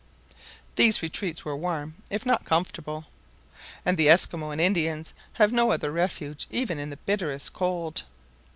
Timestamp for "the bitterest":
6.89-7.53